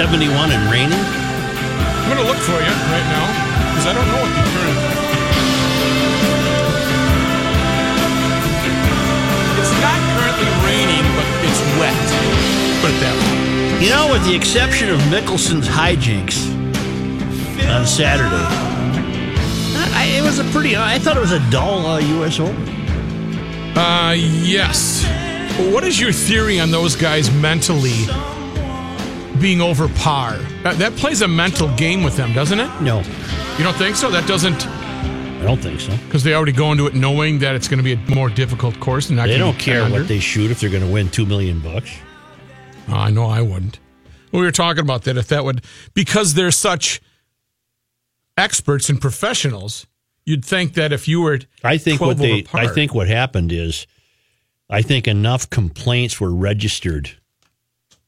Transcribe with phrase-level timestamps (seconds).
[0.00, 0.96] 71 and raining?
[0.96, 3.26] I'm going to look for you right now
[3.68, 4.80] because I don't know what the current.
[9.60, 11.92] It's not currently raining, but it's wet.
[12.80, 13.84] Put it that way.
[13.84, 16.48] You know, with the exception of Mickelson's hijinks
[17.68, 18.46] on Saturday,
[19.92, 20.78] I, it was a pretty.
[20.78, 22.40] I thought it was a dull uh, U.S.
[22.40, 22.56] Open.
[23.76, 25.04] Uh, yes.
[25.70, 28.06] What is your theory on those guys mentally
[29.40, 30.36] being over par?
[30.62, 32.82] That, that plays a mental game with them, doesn't it?
[32.82, 32.98] No,
[33.58, 34.10] You don't think so?
[34.10, 35.96] That doesn't I don't think so.
[36.04, 38.78] because they already go into it knowing that it's going to be a more difficult
[38.78, 41.24] course and not They don't care what they shoot if they're going to win two
[41.24, 41.90] million bucks.
[42.88, 43.78] Oh, I know I wouldn't.
[44.32, 45.16] We were talking about that.
[45.16, 47.00] If that would, because they're such
[48.36, 49.86] experts and professionals,
[50.24, 52.32] you'd think that if you were, I think what they.
[52.32, 53.86] over par- I think what happened is,
[54.68, 57.16] I think enough complaints were registered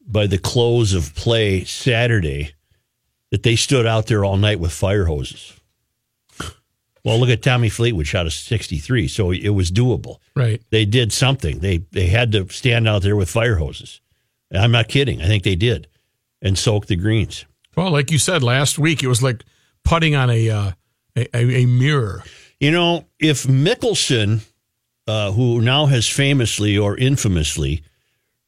[0.06, 2.54] by the close of play Saturday
[3.30, 5.54] that they stood out there all night with fire hoses.
[7.04, 10.18] Well, look at Tommy Fleetwood shot a 63, so it was doable.
[10.36, 10.62] right?
[10.70, 11.58] They did something.
[11.58, 14.00] They they had to stand out there with fire hoses.
[14.52, 15.20] I'm not kidding.
[15.20, 15.88] I think they did,
[16.40, 17.44] and soak the greens.
[17.76, 19.42] Well, like you said last week, it was like
[19.82, 20.70] putting on a uh,
[21.16, 22.22] a, a, a mirror.
[22.60, 24.42] You know, if Mickelson,
[25.08, 27.82] uh, who now has famously or infamously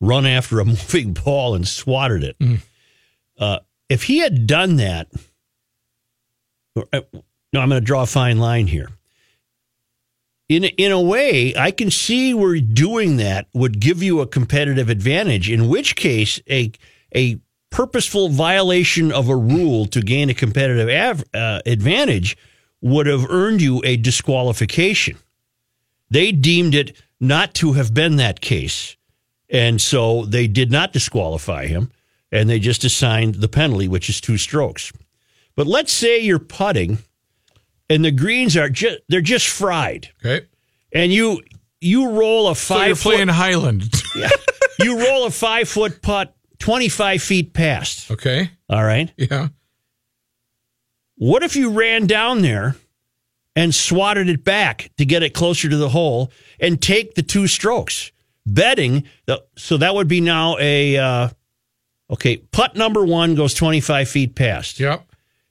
[0.01, 2.37] run after a moving ball and swatted it,
[3.39, 5.09] uh, if he had done that,
[6.77, 7.01] uh,
[7.53, 8.89] no, I'm going to draw a fine line here.
[10.49, 14.91] In in a way, I can see where doing that would give you a competitive
[14.91, 15.49] advantage.
[15.49, 16.71] In which case, a
[17.15, 17.39] a
[17.71, 22.37] purposeful violation of a rule to gain a competitive av- uh, advantage
[22.83, 25.17] would have earned you a disqualification.
[26.11, 28.97] They deemed it not to have been that case.
[29.55, 31.91] And so they did not disqualify him
[32.33, 34.93] and they just assigned the penalty, which is two strokes.
[35.55, 36.99] But let's say you're putting
[37.89, 40.11] and the greens are just they're just fried.
[40.25, 40.45] Okay,
[40.93, 41.41] And you
[41.81, 42.57] you roll a five.
[42.57, 43.85] so five you're playing Highland.
[44.17, 44.31] yeah,
[44.81, 48.11] you roll a five foot putt 25 feet past.
[48.11, 49.13] okay, All right.
[49.17, 49.49] yeah,
[51.17, 52.75] What if you ran down there
[53.55, 57.47] and swatted it back to get it closer to the hole and take the two
[57.47, 58.11] strokes?
[58.47, 59.05] Betting
[59.57, 61.29] so that would be now a uh,
[62.11, 62.37] okay.
[62.37, 65.05] Putt number one goes twenty five feet past, yep.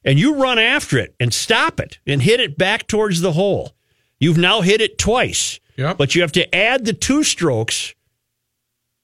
[0.05, 3.73] and you run after it and stop it and hit it back towards the hole.
[4.19, 5.97] You've now hit it twice, Yep.
[5.97, 7.95] but you have to add the two strokes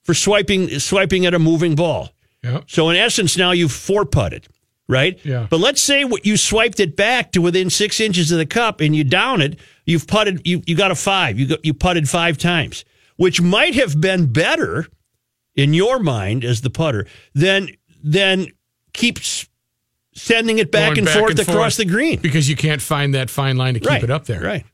[0.03, 2.09] for swiping swiping at a moving ball.
[2.44, 2.66] Yep.
[2.67, 4.47] So in essence, now you've four putted,
[4.88, 5.19] right?
[5.25, 5.47] Yeah.
[5.50, 8.81] But let's say what you swiped it back to within six inches of the cup
[8.81, 11.38] and you down it, you've putted, you, you got a five.
[11.38, 12.85] You got, you putted five times,
[13.19, 14.88] which might have been better
[15.53, 17.68] in your mind as the putter than
[18.02, 18.47] than
[18.94, 19.46] keep s-
[20.16, 21.78] sending it back Going and back forth and across forth.
[21.78, 22.19] the green.
[22.22, 24.03] Because you can't find that fine line to keep right.
[24.03, 24.41] it up there.
[24.41, 24.66] Right.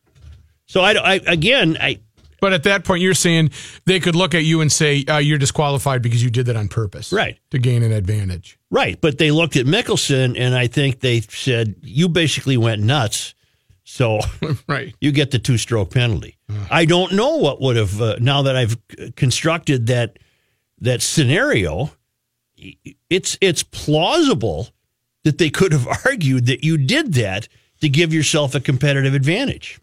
[0.68, 2.02] So I, I again, I
[2.40, 3.50] But at that point, you're saying
[3.86, 6.68] they could look at you and say uh, you're disqualified because you did that on
[6.68, 7.40] purpose, Right.
[7.50, 8.60] To gain an advantage.
[8.70, 13.34] Right, but they looked at Mickelson and I think they said you basically went nuts.
[13.85, 14.19] So
[14.68, 14.94] right.
[15.00, 16.38] you get the two stroke penalty.
[16.69, 18.78] I don't know what would have uh, now that I've
[19.16, 20.19] constructed that
[20.79, 21.91] that scenario.
[23.09, 24.69] It's it's plausible
[25.23, 27.47] that they could have argued that you did that
[27.81, 29.79] to give yourself a competitive advantage.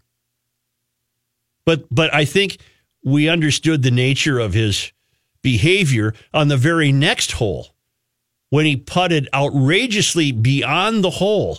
[1.64, 2.58] But but I think
[3.04, 4.92] we understood the nature of his
[5.42, 7.69] behavior on the very next hole
[8.50, 11.58] when he putted outrageously beyond the hole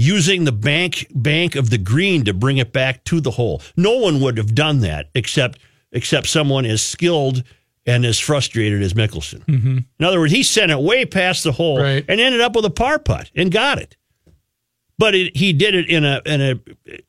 [0.00, 3.60] using the bank bank of the green to bring it back to the hole.
[3.76, 5.58] No one would have done that except
[5.92, 7.42] except someone as skilled
[7.84, 9.42] and as frustrated as Mickelson.
[9.98, 12.04] In other words, he sent it way past the hole Right.
[12.08, 13.96] and ended up with a par putt and got it.
[14.98, 16.60] But it, he did it in a in a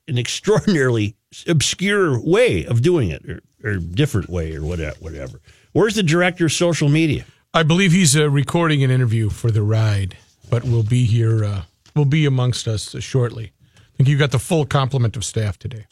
[0.08, 1.16] an extraordinarily
[1.48, 4.96] obscure way of doing it, or, or different way, or whatever.
[5.00, 5.42] Whatever.
[5.74, 7.26] Where's the director of social media?
[7.54, 10.18] I believe he's uh, recording an interview for the ride,
[10.50, 11.44] but we'll be here.
[11.46, 11.62] Uh,
[11.96, 13.52] will be amongst us shortly.
[13.76, 15.86] I think you got the full complement of staff today.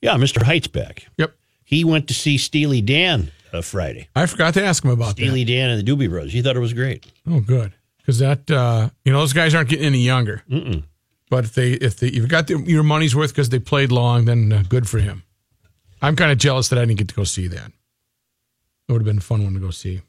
[0.00, 0.42] Yeah, Mr.
[0.42, 1.06] Heights back.
[1.16, 1.34] Yep.
[1.64, 4.08] He went to see Steely Dan uh, Friday.
[4.16, 5.22] I forgot to ask him about that.
[5.22, 6.32] Steely Dan and the Doobie Brothers.
[6.32, 7.06] He thought it was great.
[7.26, 7.72] Oh, good.
[7.98, 10.42] Because that uh, you know those guys aren't getting any younger.
[10.50, 10.82] Mm-mm.
[11.30, 14.24] But if they if they you've got the, your money's worth because they played long,
[14.24, 15.22] then uh, good for him.
[16.02, 17.68] I'm kind of jealous that I didn't get to go see that.
[18.88, 20.02] It would have been a fun one to go see.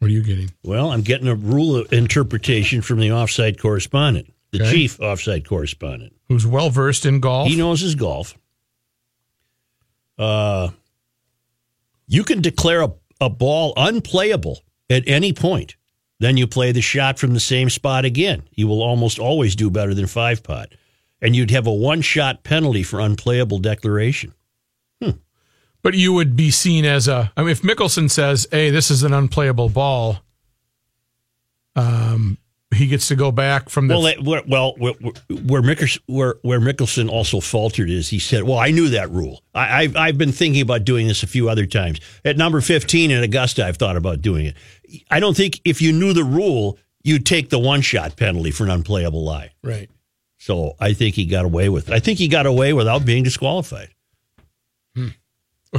[0.00, 0.50] What are you getting?
[0.64, 4.72] Well, I'm getting a rule of interpretation from the offside correspondent, the Okay.
[4.72, 6.14] chief offside correspondent.
[6.28, 7.48] Who's well versed in golf?
[7.48, 8.34] He knows his golf.
[10.18, 10.70] Uh,
[12.08, 15.76] you can declare a, a ball unplayable at any point.
[16.18, 18.42] Then you play the shot from the same spot again.
[18.54, 20.72] You will almost always do better than five pot.
[21.22, 24.32] And you'd have a one shot penalty for unplayable declaration.
[25.82, 27.32] But you would be seen as a.
[27.36, 30.18] I mean, if Mickelson says, "Hey, this is an unplayable ball,"
[31.76, 32.38] um,
[32.74, 33.94] he gets to go back from the.
[33.94, 34.92] Well, that, where, well, where,
[35.28, 39.42] where, Mickelson, where, where Mickelson also faltered is he said, "Well, I knew that rule.
[39.54, 42.00] I, I've I've been thinking about doing this a few other times.
[42.24, 44.56] At number fifteen in Augusta, I've thought about doing it.
[45.10, 48.64] I don't think if you knew the rule, you'd take the one shot penalty for
[48.64, 49.52] an unplayable lie.
[49.62, 49.88] right.
[50.38, 51.94] So I think he got away with it.
[51.94, 53.90] I think he got away without being disqualified.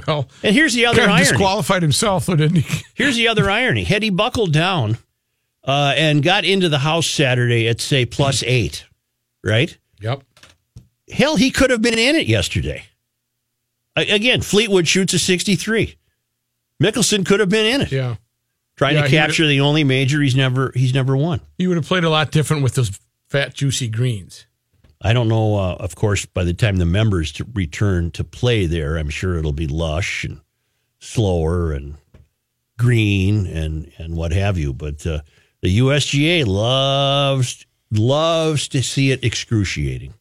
[0.07, 1.19] Well, And here's the other irony.
[1.25, 2.83] disqualified himself, though, didn't he?
[2.95, 3.83] Here's the other irony.
[3.83, 4.97] Had he buckled down
[5.65, 8.85] uh, and got into the house Saturday at say plus eight,
[9.43, 9.77] right?
[9.99, 10.23] Yep.
[11.11, 12.83] Hell, he could have been in it yesterday.
[13.97, 15.95] A- Again, Fleetwood shoots a 63.
[16.81, 18.15] Mickelson could have been in it, Yeah.
[18.77, 21.41] trying Yeah, to capture the only major he's never he's never won.
[21.57, 22.97] He would have played a lot different with those
[23.29, 24.45] fat, juicy greens.
[25.01, 25.55] I don't know.
[25.55, 29.37] Uh, of course, by the time the members to return to play there, I'm sure
[29.37, 30.41] it'll be lush and
[30.99, 31.95] slower and
[32.77, 34.73] green and and what have you.
[34.73, 35.21] But uh,
[35.61, 40.13] the USGA loves loves to see it excruciating.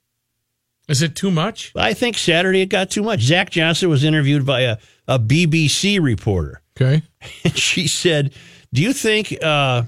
[0.88, 1.72] Is it too much?
[1.76, 3.20] I think Saturday it got too much.
[3.20, 4.76] Zach Johnson was interviewed by a,
[5.06, 7.02] a BBC reporter, Okay.
[7.44, 8.32] and she said,
[8.72, 9.84] "Do you think uh,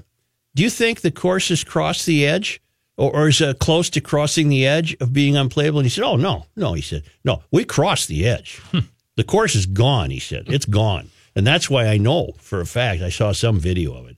[0.55, 2.61] do you think the course has crossed the edge,
[2.97, 6.03] or, or is uh, close to crossing the edge of being unplayable?" And he said,
[6.03, 8.61] "Oh no, no." He said, "No, we crossed the edge.
[9.15, 12.65] the course is gone." He said, "It's gone," and that's why I know for a
[12.65, 13.01] fact.
[13.01, 14.17] I saw some video of it.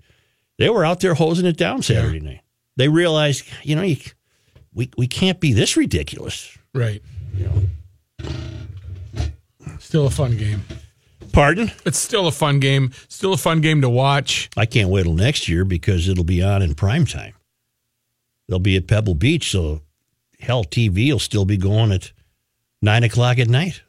[0.58, 2.42] They were out there hosing it down Saturday night.
[2.78, 3.98] They realized, you know, you,
[4.74, 6.58] we we can't be this ridiculous.
[6.74, 7.02] Right.
[7.36, 7.62] You know.
[9.80, 10.64] Still a fun game.
[11.32, 11.72] Pardon?
[11.86, 12.92] It's still a fun game.
[13.08, 14.50] Still a fun game to watch.
[14.56, 17.35] I can't wait till next year because it'll be on in prime time.
[18.48, 19.82] They'll be at Pebble Beach, so
[20.40, 22.12] hell, TV will still be going at
[22.82, 23.82] nine o'clock at night.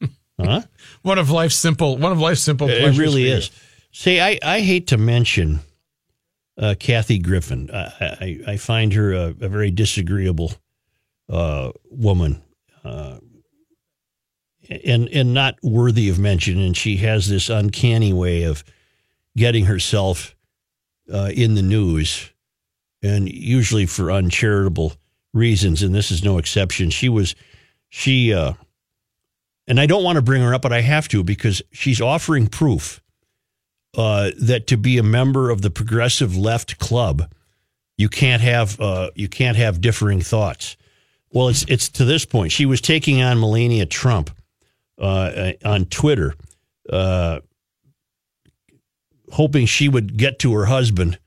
[0.42, 0.62] Huh?
[1.02, 1.98] One of life's simple.
[1.98, 2.66] One of life's simple.
[2.70, 3.34] it really you.
[3.34, 3.50] is.
[3.92, 5.60] Say, I, I hate to mention
[6.56, 7.68] uh, Kathy Griffin.
[7.70, 10.54] I, I, I find her a, a very disagreeable
[11.28, 12.42] uh, woman.
[12.82, 13.18] Uh,
[14.84, 18.62] and and not worthy of mention, and she has this uncanny way of
[19.36, 20.36] getting herself
[21.12, 22.30] uh, in the news,
[23.02, 24.92] and usually for uncharitable
[25.32, 25.82] reasons.
[25.82, 26.90] And this is no exception.
[26.90, 27.34] She was
[27.88, 28.52] she, uh,
[29.66, 32.46] and I don't want to bring her up, but I have to because she's offering
[32.46, 33.02] proof
[33.96, 37.32] uh, that to be a member of the progressive left club,
[37.96, 40.76] you can't have uh, you can't have differing thoughts.
[41.32, 42.52] Well, it's it's to this point.
[42.52, 44.30] She was taking on Melania Trump
[44.98, 46.34] uh, on Twitter,
[46.88, 47.40] uh,
[49.32, 51.18] hoping she would get to her husband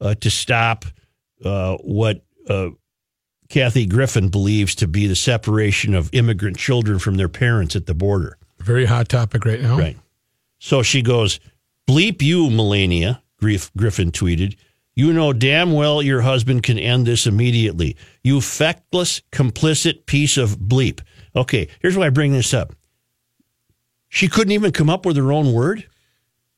[0.00, 0.84] uh, to stop
[1.44, 2.70] uh, what uh,
[3.48, 7.94] Kathy Griffin believes to be the separation of immigrant children from their parents at the
[7.94, 8.38] border.
[8.58, 9.76] Very hot topic right now.
[9.78, 9.96] Right.
[10.58, 11.40] So she goes,
[11.88, 14.56] Bleep you, Melania, Griff, Griffin tweeted.
[14.96, 17.96] You know damn well your husband can end this immediately.
[18.22, 21.00] You feckless, complicit piece of bleep.
[21.34, 22.74] Okay, here's why I bring this up.
[24.08, 25.88] She couldn't even come up with her own word.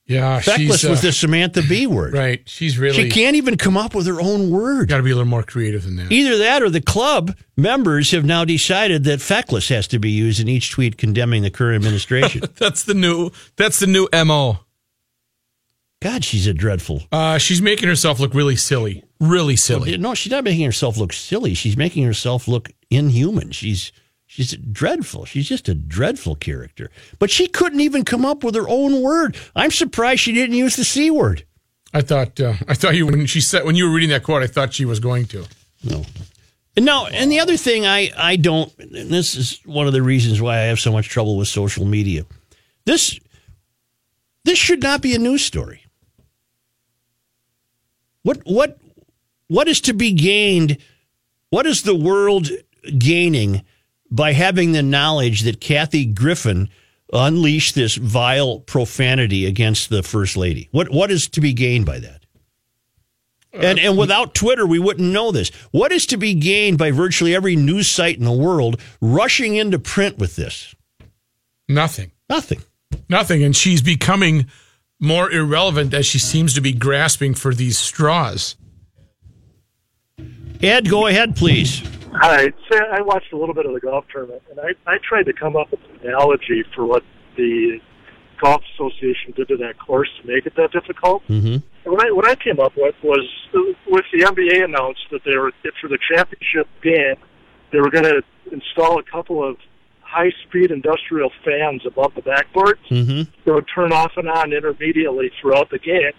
[0.09, 2.13] Yeah, Feckless she's uh, was the Samantha Bee word.
[2.13, 2.41] right.
[2.49, 4.89] She's really She can't even come up with her own word.
[4.89, 6.13] got to be a little more creative than that.
[6.13, 10.39] Either that or the club members have now decided that feckless has to be used
[10.39, 12.43] in each tweet condemning the current administration.
[12.57, 13.31] That's the new.
[13.57, 14.61] That's the new mo.
[16.03, 17.03] God, she's a dreadful.
[17.11, 19.03] Uh, she's making herself look really silly.
[19.19, 19.97] Really silly.
[19.97, 21.55] No, she's not making herself look silly.
[21.55, 23.51] She's making herself look inhuman.
[23.51, 23.91] She's
[24.37, 25.25] she's dreadful.
[25.25, 26.91] She's just a dreadful character.
[27.19, 29.37] But she couldn't even come up with her own word.
[29.55, 31.47] I'm surprised she didn't use the c word.
[31.95, 32.39] I thought.
[32.39, 34.43] Uh, I thought you when she said when you were reading that quote.
[34.43, 35.47] I thought she was going to.
[35.83, 36.05] No.
[36.77, 38.71] And now, and the other thing I I don't.
[38.79, 41.87] And this is one of the reasons why I have so much trouble with social
[41.87, 42.27] media.
[42.85, 43.19] This
[44.45, 45.87] this should not be a news story.
[48.23, 48.79] What what
[49.49, 50.77] what is to be gained?
[51.49, 52.51] What is the world
[52.99, 53.65] gaining
[54.11, 56.69] by having the knowledge that Kathy Griffin
[57.13, 60.69] unleashed this vile profanity against the first lady?
[60.73, 62.27] What what is to be gained by that?
[63.55, 65.51] Uh, and and without Twitter, we wouldn't know this.
[65.71, 69.79] What is to be gained by virtually every news site in the world rushing into
[69.79, 70.75] print with this?
[71.69, 72.13] Nothing.
[72.29, 72.63] Nothing.
[73.09, 73.43] Nothing.
[73.43, 74.47] And she's becoming
[75.01, 78.57] more irrelevant as she seems to be grasping for these straws.
[80.63, 81.83] Ed, go ahead, please.
[82.21, 82.53] Hi.
[82.71, 85.33] So I watched a little bit of the golf tournament, and I, I tried to
[85.33, 87.03] come up with an analogy for what
[87.37, 87.81] the
[88.41, 91.23] golf association did to that course to make it that difficult.
[91.29, 91.57] Mm-hmm.
[91.57, 93.27] And what I what I came up with was
[93.87, 97.17] with the NBA announced that they were for the championship game
[97.73, 99.57] they were going to install a couple of
[100.01, 103.31] high speed industrial fans above the backboards Mm-hmm.
[103.45, 106.13] that would turn off and on intermediately throughout the game.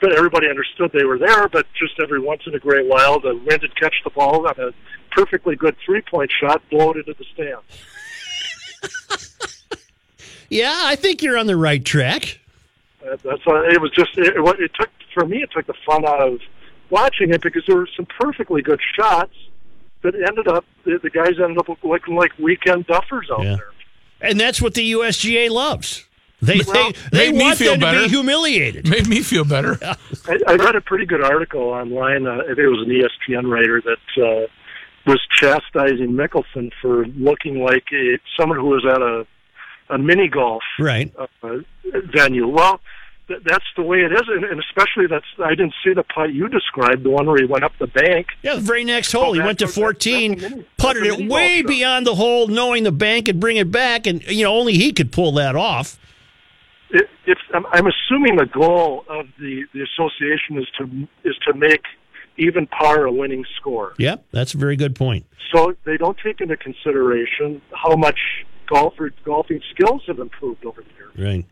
[0.00, 3.34] But everybody understood they were there, but just every once in a great while, the
[3.34, 4.72] wind would catch the ball on a
[5.16, 7.64] perfectly good three point shot, blow it into the stands.
[10.48, 12.38] Yeah, I think you're on the right track.
[13.04, 15.38] Uh, That's why it was just it, what it took for me.
[15.42, 16.38] It took the fun out of
[16.88, 19.34] watching it because there were some perfectly good shots
[20.02, 23.56] that ended up the, the guys ended up looking like weekend duffers out Yeah.
[23.56, 23.70] there.
[24.20, 26.04] And that's what the USGA loves.
[26.40, 28.02] They Well, they, they made me want feel them to better.
[28.04, 28.88] be humiliated.
[28.88, 29.78] Made me feel better.
[29.82, 29.96] I,
[30.46, 32.24] I read a pretty good article online.
[32.26, 34.46] Uh, it was an ESPN writer that uh,
[35.06, 39.26] was chastising Mickelson for looking like a, someone who was at a
[39.88, 41.14] a mini golf Right.
[41.16, 41.26] uh,
[42.12, 42.48] venue.
[42.48, 42.80] Well,
[43.28, 46.32] th- that's the way it is, and, and especially that's I didn't see the putt
[46.34, 48.26] you described, the one where he went up the bank.
[48.42, 51.04] Yeah, the very next hole, he Oh, went to that's- that's- 14, that's mini- putted
[51.04, 54.24] that's it way golf beyond the hole, knowing the bank could bring it back, and
[54.26, 55.98] you know only he could pull that off.
[56.90, 61.54] It, it's I'm, I'm assuming the goal of the the association is to is to
[61.54, 61.84] make
[62.38, 63.94] even par a winning score.
[63.98, 65.26] Yep, that's a very good point.
[65.54, 68.18] So they don't take into consideration how much
[68.66, 71.12] golfer golfing skills have improved over the years.
[71.16, 71.44] Right.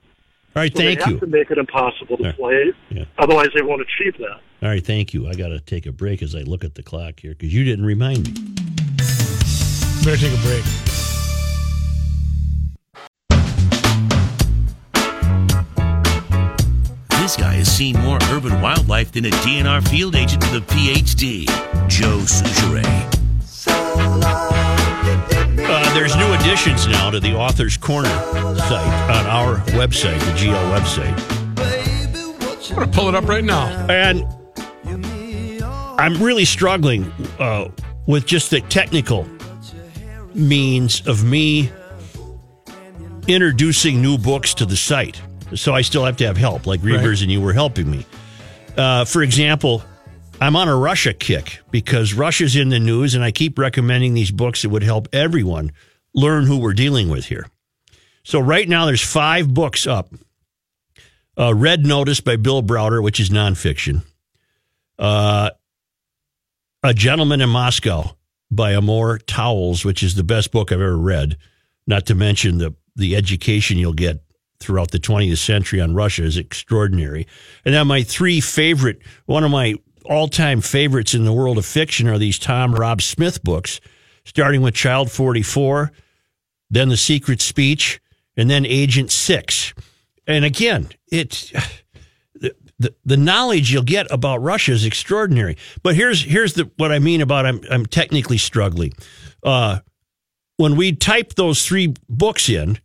[0.56, 1.20] All right, So thank they have you.
[1.20, 2.32] to make it impossible to Yeah.
[2.32, 2.72] play.
[2.90, 3.04] Yeah.
[3.18, 4.40] Otherwise, they won't achieve that.
[4.62, 5.26] All right, thank you.
[5.28, 7.64] I got to take a break as I look at the clock here because you
[7.64, 8.32] didn't remind me.
[10.04, 10.64] Better take a break.
[17.34, 21.48] This guy has seen more urban wildlife than a DNR field agent with a PhD.
[21.88, 22.84] Joe Soucheray.
[25.58, 30.78] Uh, there's new additions now to the Author's Corner site on our website, the GL
[30.78, 32.70] website.
[32.70, 33.66] I'm going to pull it up right now.
[33.88, 34.24] And
[35.98, 37.68] I'm really struggling uh,
[38.06, 39.28] with just the technical
[40.34, 41.72] means of me
[43.26, 45.20] introducing new books to the site.
[45.54, 48.06] So I still have to have help, like Reavers and you were helping me.
[48.76, 49.82] Uh, for example,
[50.40, 54.30] I'm on a Russia kick because Russia's in the news, and I keep recommending these
[54.30, 55.72] books that would help everyone
[56.14, 57.46] learn who we're dealing with here.
[58.24, 60.12] So right now, there's five books up.
[61.38, 64.02] Uh, Red Notice by Bill Browder, which is nonfiction.
[64.98, 65.50] Uh,
[66.82, 68.16] a Gentleman in Moscow
[68.50, 71.36] by Amor Towles, which is the best book I've ever read.
[71.86, 74.23] Not to mention the the education you'll get
[74.64, 77.26] throughout the 20th century on Russia is extraordinary.
[77.64, 81.66] And now my three favorite, one of my all time favorites in the world of
[81.66, 83.80] fiction are these Tom Rob Smith books,
[84.24, 85.92] starting with Child 44,
[86.70, 88.00] then The Secret Speech,
[88.36, 89.74] and then Agent Six.
[90.26, 91.50] And again, it's
[92.34, 95.56] the, the, the knowledge you'll get about Russia is extraordinary.
[95.82, 98.92] But here's here's the what I mean about I'm I'm technically struggling.
[99.42, 99.80] Uh,
[100.56, 102.78] when we type those three books in,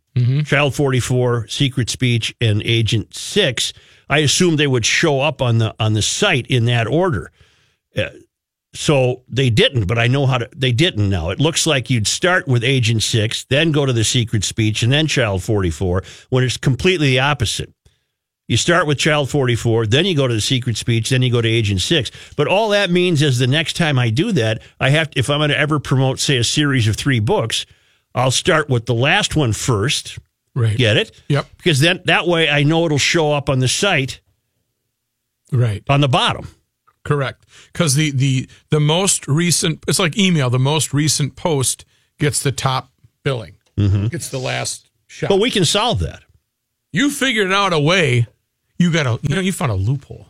[0.44, 3.72] Child 44, Secret Speech, and Agent Six,
[4.08, 7.30] I assumed they would show up on the on the site in that order.
[7.96, 8.10] Uh,
[8.72, 10.48] so they didn't, but I know how to.
[10.54, 11.30] They didn't now.
[11.30, 14.92] It looks like you'd start with Agent Six, then go to the Secret Speech, and
[14.92, 16.02] then Child 44.
[16.28, 17.72] When it's completely the opposite.
[18.46, 21.40] You start with Child 44, then you go to the Secret Speech, then you go
[21.40, 22.10] to Agent 6.
[22.34, 25.30] But all that means is the next time I do that, I have to, if
[25.30, 27.64] I'm going to ever promote, say, a series of three books,
[28.14, 30.18] I'll start with the last one first.
[30.54, 30.76] Right.
[30.76, 31.12] Get it?
[31.28, 31.46] Yep.
[31.56, 34.20] Because then that way I know it'll show up on the site
[35.52, 35.82] Right.
[35.88, 36.48] on the bottom.
[37.04, 37.44] Correct.
[37.72, 41.84] Because the, the the most recent it's like email, the most recent post
[42.18, 42.90] gets the top
[43.22, 43.56] billing.
[43.76, 44.08] Mm-hmm.
[44.08, 45.28] Gets the last shot.
[45.30, 46.22] But we can solve that.
[46.92, 48.26] you figured out a way.
[48.78, 50.26] You got a you know, you found a loophole.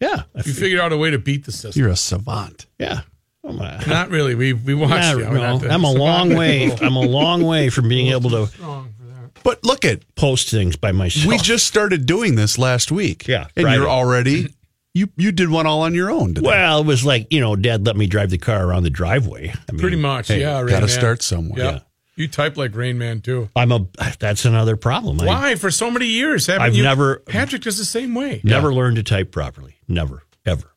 [0.00, 0.22] Yeah.
[0.34, 1.80] I You figured out a way to beat the system.
[1.80, 2.66] You're a savant.
[2.78, 3.02] yeah.
[3.52, 4.34] Not really.
[4.34, 5.24] We we watched Not- you.
[5.24, 6.70] no, We're not doing I'm a long way.
[6.80, 8.48] I'm a long way from being able to
[9.44, 11.26] But look at post things by myself.
[11.26, 13.26] we just started doing this last week.
[13.26, 13.76] Yeah, and Friday.
[13.78, 14.54] you're already
[14.94, 16.46] you you did one all on your own today.
[16.46, 19.50] well, it was like you know, Dad let me drive the car around the driveway.
[19.68, 20.28] I mean, Pretty much.
[20.28, 20.60] Hey, yeah.
[20.60, 20.92] Right, got to yeah.
[20.98, 21.64] start somewhere.
[21.64, 21.78] Yeah.
[22.16, 23.48] You type like Rain Man too.
[23.54, 23.86] I'm a.
[24.18, 25.20] That's another problem.
[25.20, 25.54] I Why?
[25.54, 26.82] For so many years, haven't I've you?
[26.82, 28.40] never- Patrick is the same way.
[28.42, 29.76] never learned to type properly.
[29.86, 30.72] Never, ever.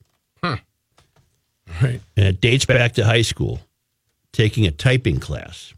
[1.81, 2.01] Right.
[2.15, 3.59] And it dates back to high school,
[4.33, 5.73] taking a typing class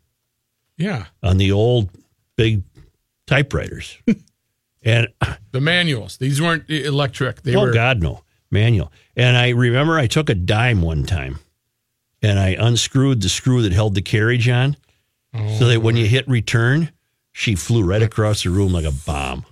[0.77, 1.05] Yeah.
[1.21, 1.89] on the old
[2.35, 2.63] big
[3.27, 3.97] typewriters.
[4.83, 5.07] and
[5.51, 6.17] The manuals.
[6.17, 7.41] These weren't electric.
[7.43, 7.71] They oh were.
[7.73, 8.91] God, no manual.
[9.15, 11.39] And I remember I took a dime one time,
[12.21, 14.75] and I unscrewed the screw that held the carriage on,
[15.57, 16.91] so that when you hit return,
[17.31, 19.45] she flew right across the room like a bomb.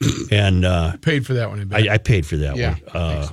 [0.32, 1.72] and uh, Paid for that one.
[1.72, 1.78] I.
[1.88, 2.74] I, I paid for that yeah.
[2.74, 2.96] one.
[2.96, 3.28] Uh,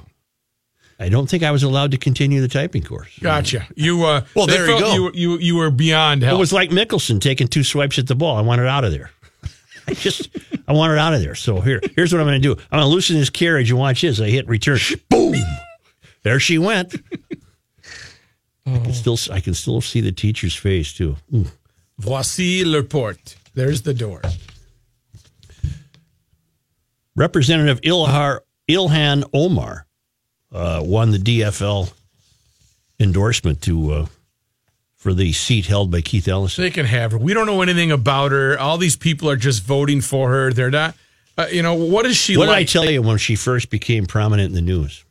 [1.01, 3.17] I don't think I was allowed to continue the typing course.
[3.19, 3.67] Gotcha.
[3.75, 4.05] You.
[4.05, 4.93] Uh, Well, there you go.
[4.93, 8.37] You, you you were beyond It was like Mickelson taking two swipes at the ball.
[8.37, 9.09] I wanted out of there.
[9.87, 10.29] I just,
[10.67, 11.33] I want it out of there.
[11.33, 12.51] So here, here's what I'm going to do.
[12.71, 14.21] I'm going to loosen this carriage and watch this.
[14.21, 14.77] I hit return.
[15.09, 15.33] Boom.
[16.21, 16.93] There she went.
[18.67, 21.17] I can still, I can still see the teacher's face too.
[21.33, 21.51] Mm.
[21.97, 23.35] Voici le porte.
[23.55, 24.21] There's the door.
[27.15, 29.87] Representative Ilhar Ilhan Omar
[30.51, 31.91] uh, won the DFL
[32.99, 34.05] endorsement to uh,
[34.95, 36.63] for the seat held by Keith Ellison.
[36.63, 37.17] They can have her.
[37.17, 38.57] We don't know anything about her.
[38.59, 40.53] All these people are just voting for her.
[40.53, 40.95] They're not.
[41.37, 44.05] Uh, you know what is she What did I tell you when she first became
[44.05, 45.03] prominent in the news?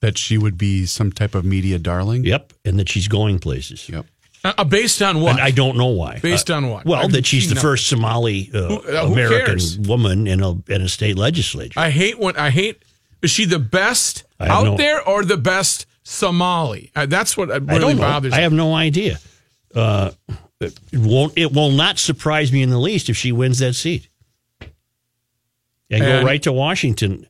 [0.00, 2.24] That she would be some type of media darling.
[2.24, 3.88] Yep, and that she's going places.
[3.88, 4.04] Yep.
[4.44, 5.30] Uh, uh, based on what?
[5.36, 6.18] And I don't know why.
[6.18, 6.84] Based Uh, on what?
[6.84, 9.46] Well, I mean, that she's she the know- first Somali uh, Who- uh, who American
[9.46, 9.78] cares?
[9.78, 11.80] woman in a in a state legislature.
[11.80, 12.82] I hate when I hate.
[13.24, 16.92] Is she the best out no- there or the best Somali?
[16.94, 18.02] Uh, that's what uh, I really don't know.
[18.02, 19.18] bothers I have no idea.
[19.74, 20.12] Uh,
[20.60, 21.32] it won't.
[21.36, 24.08] It will not surprise me in the least if she wins that seat
[25.90, 27.26] and, go right to Washington,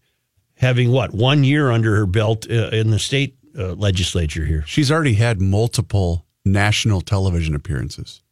[0.56, 4.64] having what one year under her belt uh, in the state uh, legislature here.
[4.66, 8.22] She's already had multiple national television appearances.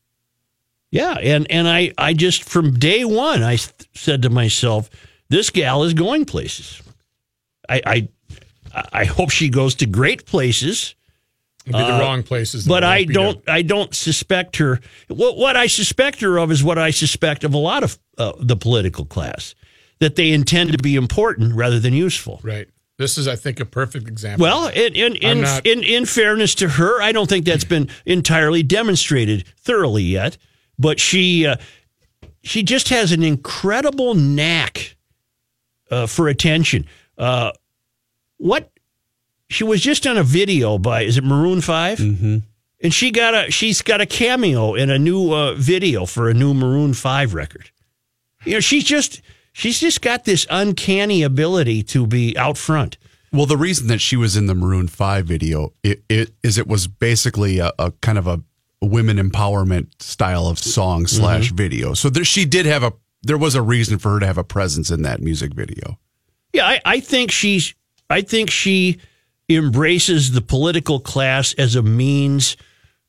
[0.91, 4.91] Yeah, and and I I just from day one I th- said to myself,
[5.29, 6.83] this gal is going places.
[7.69, 8.09] I I
[8.93, 10.95] I hope she goes to great places,
[11.65, 14.81] It'd be the wrong places, uh, but I don't I don't suspect her.
[15.09, 18.33] What what I suspect her of is what I suspect of a lot of uh,
[18.39, 19.55] the political class
[20.01, 22.41] that they intend to be important rather than useful.
[22.43, 22.69] right.
[22.99, 24.45] This is, I think, a perfect example.
[24.45, 27.89] Well, in in in, not- in in fairness to her, I don't think that's been
[28.07, 30.37] entirely demonstrated thoroughly yet.
[30.79, 31.57] But she uh,
[32.43, 34.97] she just has an incredible knack
[35.91, 36.87] uh, for attention.
[37.19, 37.53] Uh,
[38.39, 38.71] what
[39.49, 42.39] she was just on a video by is it Maroon 5 mm-hmm.
[42.83, 46.35] and she got a she's got a cameo in a new uh, video for a
[46.35, 47.71] new Maroon Five record.
[48.45, 49.23] You know, she's just
[49.53, 52.99] she's just got this uncanny ability to be out front.
[53.33, 56.67] Well, the reason that she was in the Maroon Five video it, it is it
[56.67, 58.43] was basically a, a kind of a
[58.81, 61.95] women empowerment style of song slash video.
[61.95, 64.45] So there, she did have a there was a reason for her to have a
[64.45, 65.99] presence in that music video.
[66.53, 67.75] Yeah, I, I think she's.
[68.11, 68.99] I think she
[69.49, 72.57] embraces the political class as a means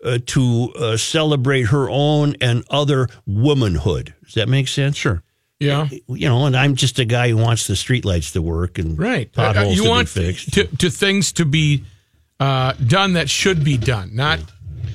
[0.03, 4.13] uh, to uh, celebrate her own and other womanhood.
[4.23, 4.95] Does that make sense?
[4.97, 5.23] Sure.
[5.59, 5.87] yeah.
[6.07, 9.31] You know, and I'm just a guy who wants the streetlights to work and Right.
[9.31, 10.53] potholes Uh, you to want be fixed.
[10.53, 11.83] To, to things to be
[12.39, 14.39] uh, done that should be done, not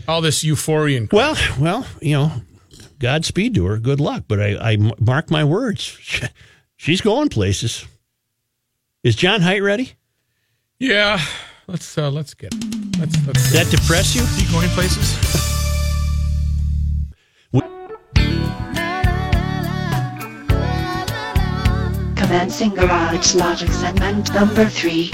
[0.06, 0.98] all this euphoria.
[0.98, 2.32] and- well, well, you know,
[2.98, 3.78] Godspeed to her.
[3.78, 4.24] Good luck.
[4.26, 5.96] But I mark my words.
[6.76, 7.86] She's going places.
[9.08, 9.94] Is John Height ready?
[10.78, 11.18] Yeah.
[11.66, 12.52] Let's uh, let's get
[13.00, 14.20] let's let's Does that depress you?
[14.20, 15.16] Is he going places.
[22.16, 25.06] Commencing Garage Logic segment number three.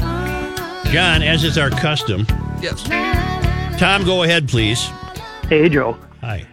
[0.90, 2.26] John, as is our custom.
[2.60, 2.82] Yes.
[3.78, 4.90] Tom, go ahead, please.
[5.48, 5.96] Hey, Joe.
[6.20, 6.44] Hi.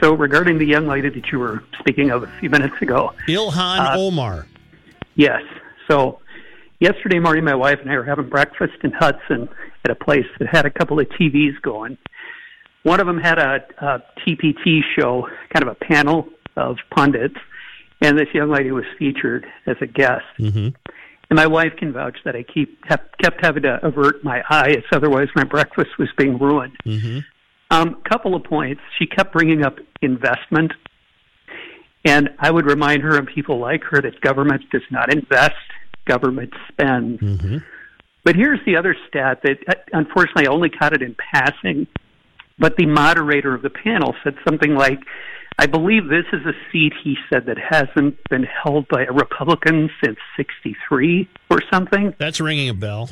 [0.00, 3.94] So, regarding the young lady that you were speaking of a few minutes ago, Ilhan
[3.94, 4.48] Omar.
[5.14, 5.42] yes.
[5.86, 6.18] So,
[6.82, 9.48] yesterday morning, my wife and I were having breakfast in Hudson
[9.84, 11.96] at a place that had a couple of TVs going.
[12.82, 17.36] One of them had a, a TPT show, kind of a panel of pundits,
[18.00, 20.24] and this young lady was featured as a guest.
[20.40, 20.68] Mm-hmm.
[21.30, 24.82] And my wife can vouch that I keep kept, kept having to avert my eyes,
[24.92, 26.76] otherwise my breakfast was being ruined.
[26.84, 27.20] Mm-hmm.
[27.70, 28.82] Um, couple of points.
[28.98, 30.72] She kept bringing up investment,
[32.04, 35.54] and I would remind her and people like her that government does not invest,
[36.04, 37.20] government spends.
[37.20, 37.58] Mm-hmm.
[38.24, 41.86] But here's the other stat that, uh, unfortunately, I only caught it in passing.
[42.58, 45.00] But the moderator of the panel said something like,
[45.58, 49.90] I believe this is a seat, he said, that hasn't been held by a Republican
[50.02, 52.14] since 63 or something.
[52.18, 53.10] That's ringing a bell.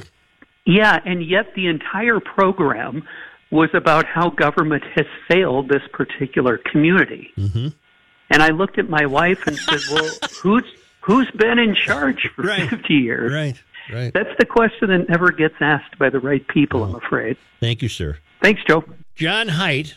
[0.65, 3.03] Yeah, and yet the entire program
[3.51, 7.31] was about how government has failed this particular community.
[7.37, 7.69] Mm-hmm.
[8.31, 10.09] And I looked at my wife and said, "Well,
[10.43, 10.65] who's
[11.01, 12.69] who's been in charge for Right.
[12.69, 13.61] 50 years?" Right.
[13.93, 14.13] Right.
[14.13, 16.99] That's the question that never gets asked by the right people, I'm oh.
[16.99, 17.37] afraid.
[17.59, 18.19] Thank you, sir.
[18.41, 18.85] Thanks, Joe.
[19.17, 19.97] John Height,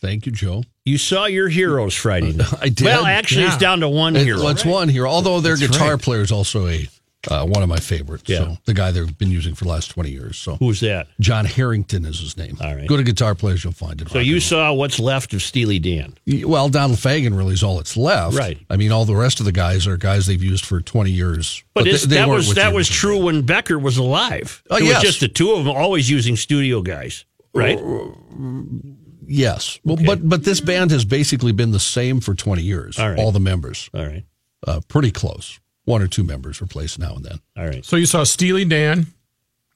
[0.00, 0.64] Thank you, Joe.
[0.86, 2.52] you saw your heroes Friday night.
[2.60, 2.84] I did.
[2.86, 4.38] Well, actually, it's down to one It- hero.
[4.38, 5.06] well, it's one here.
[5.06, 6.02] Although their That's guitar right.
[6.02, 6.88] player is also a
[7.28, 8.24] uh, one of my favorites.
[8.26, 8.38] Yeah.
[8.38, 10.38] So the guy they've been using for the last twenty years.
[10.38, 11.08] So Who's that?
[11.20, 12.56] John Herington is his name.
[12.62, 12.88] All right.
[12.88, 14.08] Go to guitar players, you'll find it.
[14.08, 16.14] So you saw what's left of Steely Dan.
[16.46, 18.36] well, Donald Fagen really is all that's left.
[18.36, 18.58] Right.
[18.70, 21.62] I mean, all the rest of the guys are guys they've used for twenty years.
[21.74, 23.24] But, they- is, they that was that was true band.
[23.24, 24.62] when Becker was alive.
[24.70, 24.96] Oh, it yes.
[24.96, 27.78] was just the two of them always using studio guys, right?
[29.26, 29.78] Yes.
[29.84, 32.98] Well, but but this band has basically been the same for twenty years.
[32.98, 33.18] All right.
[33.18, 34.24] All the members, All right,
[34.66, 35.60] uh, pretty close.
[35.84, 37.40] One or two members replaced now and then.
[37.56, 37.84] all right.
[37.84, 39.06] So you saw Steely Dan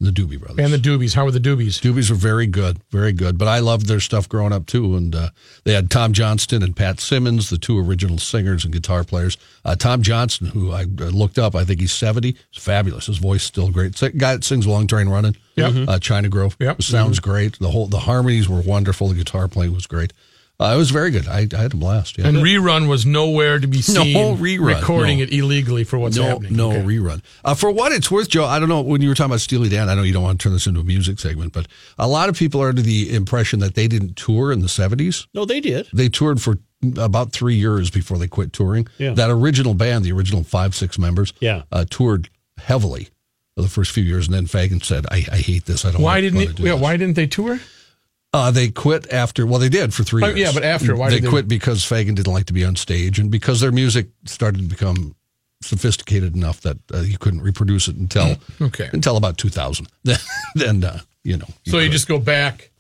[0.01, 0.59] The Doobie Brothers.
[0.65, 1.15] and the Doobies.
[1.15, 1.81] How were the Doobies?
[1.81, 3.39] Doobies were very good, very good.
[3.39, 4.97] But I loved their stuff growing up too.
[4.97, 5.31] And uh,
[5.65, 9.39] they had Tom Johnston and Pat Simmons, the two original singers and guitar players.
[9.65, 12.37] Uh, Tom Johnston, who I uh, looked up, I think he's seventy.
[12.51, 13.07] He's fabulous.
[13.07, 13.93] His voice is still great.
[13.93, 15.89] It's a guy that sings "Long Train Running." Yep.
[15.89, 16.57] Uh, China Grove.
[16.61, 16.83] Yep.
[16.83, 17.59] Sounds great.
[17.59, 19.09] The whole the harmonies were wonderful.
[19.09, 20.13] The guitar playing was great.
[20.61, 21.27] Uh, it was very good.
[21.27, 22.17] I, I had a blast.
[22.17, 22.29] Yeah.
[22.29, 24.13] And rerun was nowhere to be seen.
[24.13, 25.25] No rerun, recording no.
[25.25, 26.55] it illegally for what's no, happening.
[26.55, 26.83] no Okay.
[26.83, 27.23] rerun.
[27.45, 29.69] Uh, for what it's worth, Joe, I don't know when you were talking about Steely
[29.69, 29.89] Dan.
[29.89, 31.67] I know you don't want to turn this into a music segment, but
[31.99, 35.27] a lot of people are under the impression that they didn't tour in the seventies.
[35.35, 35.89] No, they did.
[35.93, 36.59] They toured for
[36.99, 38.87] about three years before they quit touring.
[38.99, 39.15] Yeah.
[39.15, 41.63] That original band, the original five six members, Yeah.
[41.73, 43.09] uh, toured heavily
[43.57, 45.85] for the first few years, and then Fagen said, "I, I hate this.
[45.85, 47.59] I don't." Why wanna- didn't wanna it, do yeah, this." Why didn't they tour?
[48.35, 49.47] Uh, they quit after.
[49.47, 50.25] Well, they did for three.
[50.25, 50.37] years.
[50.39, 52.75] yeah, but after, why they did they- quit because Fagen didn't like to be on
[52.75, 55.15] stage, and because their music started to become
[55.63, 58.91] sophisticated enough that uh, you couldn't reproduce it until Okay.
[58.93, 59.87] until about 2000.
[60.03, 60.19] Then,
[60.57, 61.47] then uh, you know.
[61.67, 62.71] So you just go back,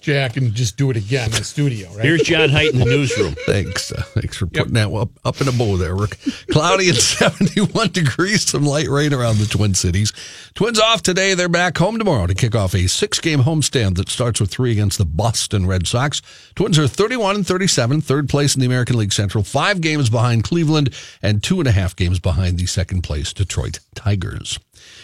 [0.00, 2.04] Jack, and just do it again in the studio, right?
[2.04, 3.34] Here's John Height in the newsroom.
[3.46, 3.92] Thanks.
[3.92, 6.18] Uh, thanks for putting that up, up in a bow there, Rick.
[6.50, 10.12] Cloudy and 71 degrees, some light rain around the Twin Cities.
[10.54, 11.34] Twins off today.
[11.34, 14.72] They're back home tomorrow to kick off a six game homestand that starts with three
[14.72, 16.22] against the Boston Red Sox.
[16.54, 20.44] Twins are 31 and 37, third place in the American League Central, five games behind
[20.44, 24.58] Cleveland, and two and a half games behind the second place Detroit Tigers.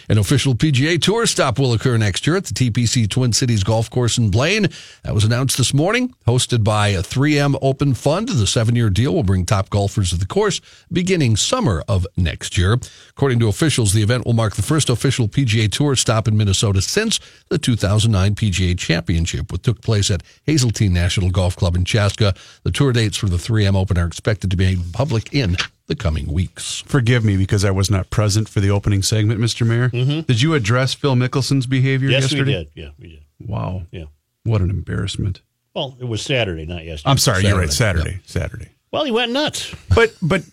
[0.09, 3.89] An official PGA Tour stop will occur next year at the TPC Twin Cities Golf
[3.89, 4.67] Course in Blaine.
[5.03, 6.15] That was announced this morning.
[6.25, 10.25] Hosted by a 3M Open Fund, the seven-year deal will bring top golfers to the
[10.25, 12.79] course beginning summer of next year.
[13.09, 16.81] According to officials, the event will mark the first official PGA Tour stop in Minnesota
[16.81, 22.33] since the 2009 PGA Championship, which took place at Hazeltine National Golf Club in Chaska.
[22.63, 25.95] The tour dates for the 3M Open are expected to be made public in the
[25.95, 26.83] coming weeks.
[26.85, 29.65] Forgive me because I was not present for the opening segment, Mr.
[29.65, 29.89] Mayor.
[29.89, 30.21] Mm-hmm.
[30.21, 32.43] Did you address Phil Mickelson's behavior Yes, yesterday?
[32.43, 32.67] we did.
[32.75, 33.23] Yeah, we did.
[33.39, 33.83] Wow.
[33.91, 34.05] Yeah.
[34.43, 35.41] What an embarrassment.
[35.73, 37.09] Well, it was Saturday, not yesterday.
[37.11, 37.71] I'm sorry, you're right.
[37.71, 38.19] Saturday.
[38.25, 38.25] Saturday.
[38.25, 38.69] Saturday.
[38.91, 39.75] well, he went nuts.
[39.93, 40.43] But but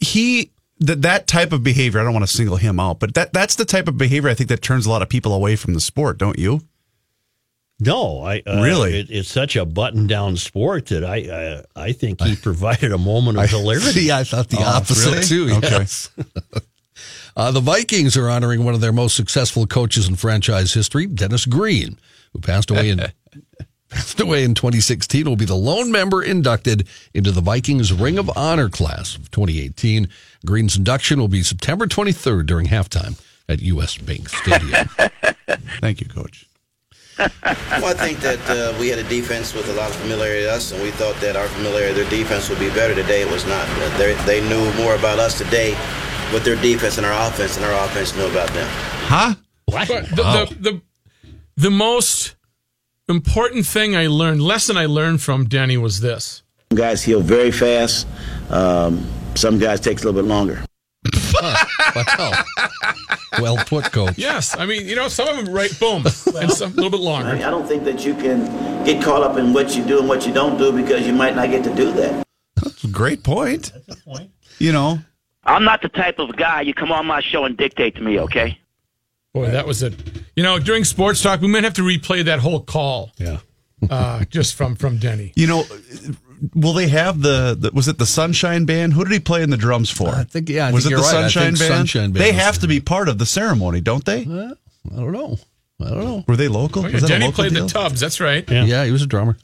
[0.00, 3.32] he that that type of behavior, I don't want to single him out, but that
[3.32, 5.74] that's the type of behavior I think that turns a lot of people away from
[5.74, 6.62] the sport, don't you?
[7.84, 8.98] No, I uh, Really?
[9.00, 13.38] It, it's such a button-down sport that I uh, I think he provided a moment
[13.38, 13.86] of hilarity.
[13.92, 15.24] See, I thought the Oh, opposite really?
[15.24, 15.54] too.
[15.58, 15.68] Okay.
[15.70, 16.10] Yes.
[17.36, 21.46] uh, the Vikings are honoring one of their most successful coaches in franchise history, Dennis
[21.46, 21.98] Green,
[22.32, 23.00] who passed away in
[23.90, 25.24] passed away in 2016.
[25.24, 30.08] Will be the lone member inducted into the Vikings Ring of Honor class of 2018.
[30.46, 33.96] Green's induction will be September 23rd during halftime at U.S.
[33.98, 34.88] Bank Stadium.
[35.80, 36.46] Thank you, coach.
[37.80, 40.52] Well, I think that uh, we had a defense with a lot of familiarity to
[40.52, 43.22] us, and we thought that our familiarity, their defense would be better today.
[43.22, 43.68] It was not.
[43.68, 45.70] Uh, they, they knew more about us today
[46.32, 48.66] with their defense and our offense and our offense knew about them.
[48.70, 49.34] Huh?
[49.66, 49.88] What?
[49.88, 50.82] But the, the, the,
[51.56, 52.36] the most
[53.08, 56.42] important thing I learned, lesson I learned from Danny was this.
[56.70, 58.06] Some guys heal very fast.
[58.50, 60.64] Um, some guys takes a little bit longer.
[61.94, 62.44] Well,
[63.40, 64.16] well put, coach.
[64.18, 66.04] Yes, I mean, you know, some of them right, boom,
[66.36, 67.30] and some a little bit longer.
[67.30, 70.26] I don't think that you can get caught up in what you do and what
[70.26, 72.24] you don't do because you might not get to do that.
[72.56, 73.72] That's a great point.
[74.58, 74.98] You know,
[75.44, 78.18] I'm not the type of guy you come on my show and dictate to me,
[78.20, 78.58] okay?
[79.32, 79.94] Boy, that was it.
[80.36, 83.38] You know, during sports talk, we might have to replay that whole call, Yeah.
[83.90, 85.32] uh, just from from Denny.
[85.34, 85.64] you know,
[86.54, 88.92] will they have the, the was it the Sunshine Band?
[88.94, 90.08] Who did he play in the drums for?
[90.08, 91.16] I think- yeah, I was think it the you're right.
[91.24, 91.74] I Sunshine think Band?
[91.88, 94.20] Sunshine Band They have to be part of the ceremony, don't they?
[94.22, 95.38] I don't know.
[95.80, 96.24] I don't know.
[96.28, 96.84] Were they local?
[96.84, 97.66] Oh, yeah, Was that a Denny local played deal?
[97.66, 98.00] the tubs.
[98.00, 98.48] That's right.
[98.50, 99.36] Yeah, he was a drummer.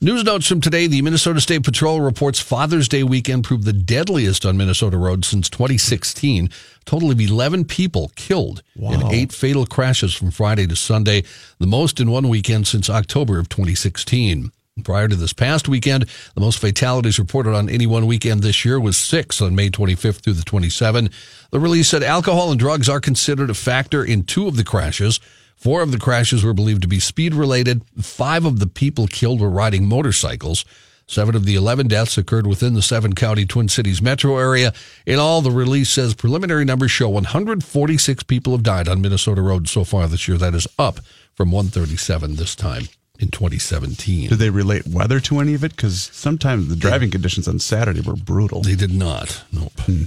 [0.00, 4.44] News notes from today the Minnesota State Patrol reports Father's Day weekend proved the deadliest
[4.44, 6.46] on Minnesota roads since 2016.
[6.46, 11.22] A total of 11 people killed in eight fatal crashes from Friday to Sunday,
[11.58, 14.52] the most in one weekend since October of 2016.
[14.82, 18.80] Prior to this past weekend, the most fatalities reported on any one weekend this year
[18.80, 21.12] was six on May 25th through the 27th.
[21.52, 25.20] The release said alcohol and drugs are considered a factor in two of the crashes.
[25.54, 27.82] Four of the crashes were believed to be speed related.
[28.02, 30.64] Five of the people killed were riding motorcycles.
[31.06, 34.72] Seven of the 11 deaths occurred within the seven county Twin Cities metro area.
[35.06, 39.70] In all, the release says preliminary numbers show 146 people have died on Minnesota roads
[39.70, 40.36] so far this year.
[40.36, 40.98] That is up
[41.32, 44.28] from 137 this time in 2017.
[44.28, 45.76] Did they relate weather to any of it?
[45.76, 48.62] Because sometimes the driving conditions on Saturday were brutal.
[48.62, 49.44] They did not.
[49.52, 49.72] Nope.
[49.80, 50.04] Hmm.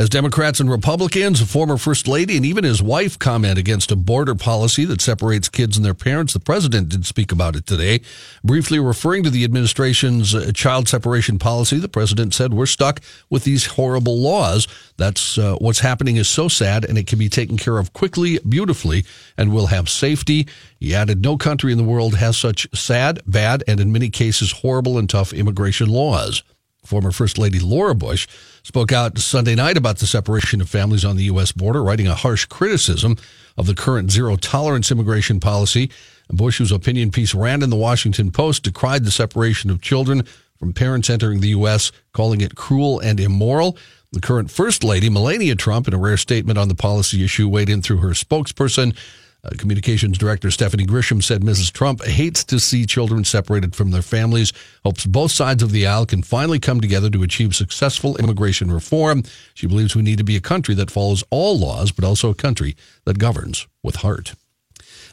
[0.00, 3.96] As Democrats and Republicans, a former First Lady, and even his wife comment against a
[3.96, 8.00] border policy that separates kids and their parents, the president did speak about it today.
[8.42, 13.44] Briefly referring to the administration's uh, child separation policy, the president said, We're stuck with
[13.44, 14.66] these horrible laws.
[14.96, 18.38] That's uh, what's happening is so sad, and it can be taken care of quickly,
[18.38, 19.04] beautifully,
[19.36, 20.48] and we'll have safety.
[20.78, 24.50] He added, No country in the world has such sad, bad, and in many cases
[24.50, 26.42] horrible and tough immigration laws.
[26.90, 28.26] Former First Lady Laura Bush
[28.64, 31.52] spoke out Sunday night about the separation of families on the U.S.
[31.52, 33.16] border, writing a harsh criticism
[33.56, 35.88] of the current zero tolerance immigration policy.
[36.30, 40.24] Bush, whose opinion piece ran in the Washington Post, decried the separation of children
[40.58, 43.78] from parents entering the U.S., calling it cruel and immoral.
[44.10, 47.68] The current First Lady, Melania Trump, in a rare statement on the policy issue, weighed
[47.68, 48.96] in through her spokesperson.
[49.42, 51.72] Uh, Communications Director Stephanie Grisham said Mrs.
[51.72, 54.52] Trump hates to see children separated from their families,
[54.84, 59.22] hopes both sides of the aisle can finally come together to achieve successful immigration reform.
[59.54, 62.34] She believes we need to be a country that follows all laws, but also a
[62.34, 64.34] country that governs with heart.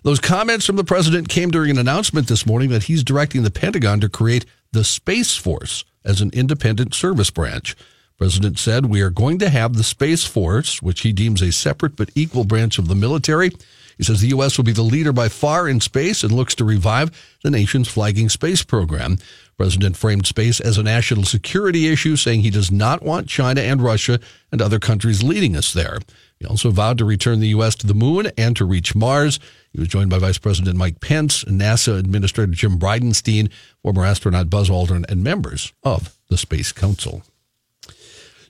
[0.04, 3.52] Those comments from the president came during an announcement this morning that he's directing the
[3.52, 7.76] Pentagon to create the Space Force as an independent service branch.
[8.18, 11.96] President said, We are going to have the Space Force, which he deems a separate
[11.96, 13.52] but equal branch of the military.
[13.98, 14.58] He says the U.S.
[14.58, 17.12] will be the leader by far in space and looks to revive
[17.44, 19.18] the nation's flagging space program.
[19.58, 23.82] President framed space as a national security issue, saying he does not want China and
[23.82, 24.20] Russia
[24.52, 25.98] and other countries leading us there.
[26.40, 27.74] He also vowed to return the U.S.
[27.76, 29.40] to the moon and to reach Mars.
[29.74, 34.70] He was joined by Vice President Mike Pence, NASA Administrator Jim Bridenstine, former astronaut Buzz
[34.70, 37.24] Aldrin, and members of the Space Council.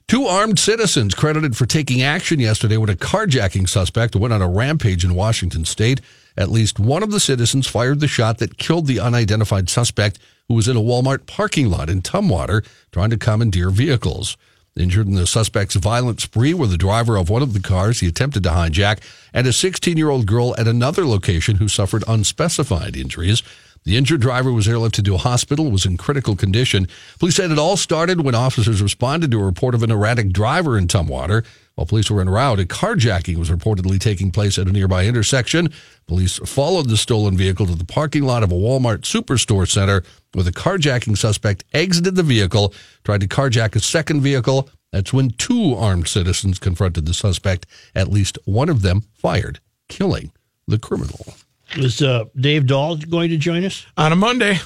[0.08, 4.48] Two armed citizens credited for taking action yesterday when a carjacking suspect went on a
[4.48, 6.00] rampage in Washington state.
[6.34, 10.18] At least one of the citizens fired the shot that killed the unidentified suspect
[10.48, 14.38] who was in a Walmart parking lot in Tumwater trying to commandeer vehicles.
[14.74, 18.06] Injured in the suspect's violent spree were the driver of one of the cars he
[18.06, 19.00] attempted to hijack
[19.34, 23.42] and a 16 year old girl at another location who suffered unspecified injuries.
[23.84, 26.88] The injured driver was airlifted to a hospital, was in critical condition.
[27.18, 30.76] Police said it all started when officers responded to a report of an erratic driver
[30.76, 31.44] in Tumwater.
[31.74, 35.72] While police were en route, a carjacking was reportedly taking place at a nearby intersection.
[36.08, 40.42] Police followed the stolen vehicle to the parking lot of a Walmart superstore center where
[40.42, 44.68] the carjacking suspect exited the vehicle, tried to carjack a second vehicle.
[44.92, 47.66] That's when two armed citizens confronted the suspect.
[47.94, 50.32] At least one of them fired, killing
[50.66, 51.34] the criminal.
[51.76, 53.86] Is uh, Dave Dahl going to join us?
[53.96, 54.58] On a Monday.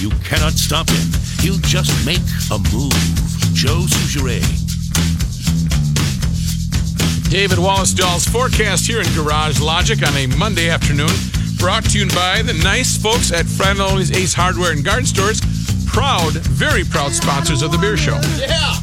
[0.00, 1.08] You cannot stop him.
[1.40, 2.20] He'll just make
[2.50, 2.92] a move.
[3.54, 4.44] Joe Soucheray.
[7.30, 11.10] David Wallace Dahl's forecast here in Garage Logic on a Monday afternoon.
[11.58, 15.40] Brought to you by the nice folks at Frattallone's Ace Hardware and Garden Stores.
[15.92, 18.20] Proud, very proud sponsors of the beer show.
[18.38, 18.74] Yeah.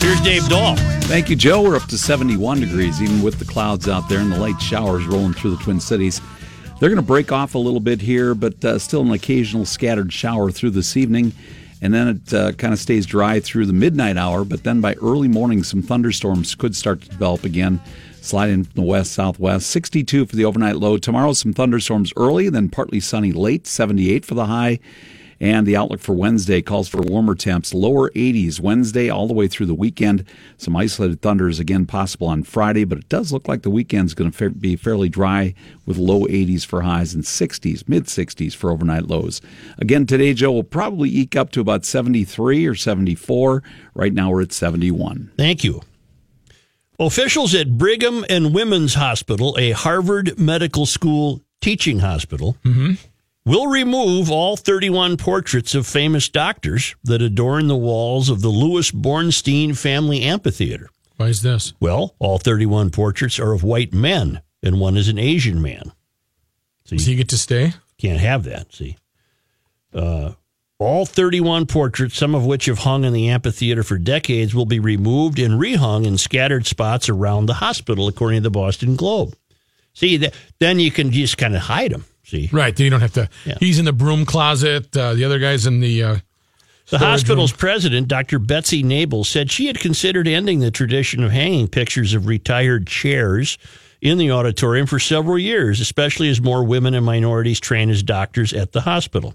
[0.00, 0.76] Here's Dave Dahl.
[1.04, 1.62] Thank you, Joe.
[1.62, 5.06] We're up to 71 degrees, even with the clouds out there and the light showers
[5.06, 6.20] rolling through the Twin Cities.
[6.78, 10.12] They're going to break off a little bit here, but uh, still an occasional scattered
[10.12, 11.32] shower through this evening.
[11.80, 14.94] And then it uh, kind of stays dry through the midnight hour, but then by
[14.94, 17.80] early morning, some thunderstorms could start to develop again,
[18.20, 19.70] sliding from the west southwest.
[19.70, 20.98] 62 for the overnight low.
[20.98, 24.80] Tomorrow, some thunderstorms early, then partly sunny late, 78 for the high.
[25.44, 29.46] And the outlook for Wednesday calls for warmer temps, lower 80s Wednesday all the way
[29.46, 30.24] through the weekend.
[30.56, 34.30] Some isolated thunders again possible on Friday, but it does look like the weekend's going
[34.30, 35.52] to be fairly dry
[35.84, 39.42] with low 80s for highs and 60s, mid 60s for overnight lows.
[39.76, 43.62] Again, today, Joe will probably eke up to about 73 or 74.
[43.92, 45.30] Right now, we're at 71.
[45.36, 45.82] Thank you.
[46.98, 52.94] Officials at Brigham and Women's Hospital, a Harvard Medical School teaching hospital, mm-hmm.
[53.44, 58.90] Will remove all 31 portraits of famous doctors that adorn the walls of the Louis
[58.90, 60.88] Bornstein Family Amphitheater.
[61.16, 61.74] Why is this?
[61.78, 65.92] Well, all 31 portraits are of white men, and one is an Asian man.
[66.86, 67.74] So Does he get to stay?
[67.98, 68.74] Can't have that.
[68.74, 68.96] See,
[69.94, 70.32] uh,
[70.78, 74.80] all 31 portraits, some of which have hung in the amphitheater for decades, will be
[74.80, 79.36] removed and rehung in scattered spots around the hospital, according to the Boston Globe.
[79.92, 82.04] See, th- then you can just kind of hide them.
[82.24, 82.74] See, Right.
[82.74, 83.28] Then you don't have to.
[83.44, 83.54] Yeah.
[83.60, 84.96] He's in the broom closet.
[84.96, 86.02] Uh, the other guy's in the.
[86.02, 86.16] Uh,
[86.90, 87.58] The hospital's room.
[87.58, 88.38] president, Dr.
[88.38, 93.56] Betsy Nabel, said she had considered ending the tradition of hanging pictures of retired chairs
[94.02, 98.52] in the auditorium for several years, especially as more women and minorities train as doctors
[98.52, 99.34] at the hospital.